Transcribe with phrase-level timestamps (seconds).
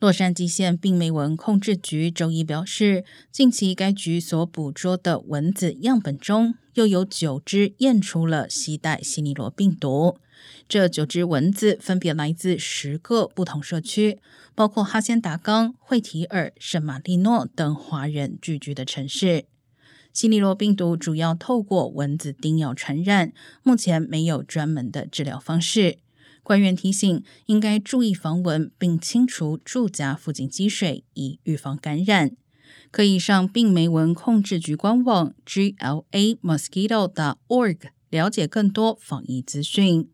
[0.00, 10.16] 洛杉矶县病媒蚊控制局周一表示，近期该局所捕捉的蚊子样本中，又有九只验出了携带西尼罗病毒。
[10.66, 14.18] 这九只蚊子分别来自十个不同社区，
[14.54, 19.44] 包括哈仙达冈、惠提尔、圣马力诺等华人聚居的城市。
[20.14, 25.98] 西尼罗病毒主要透过蚊子叮咬传染，目前没有专门的治疗方式。
[26.42, 32.36] 官员提醒，应该注意防蚊，并清除住家附近积水，以预防感染。
[32.90, 40.08] 可以上病媒蚊控制局官网 g l a mosquito dot org 了解更多防疫资讯。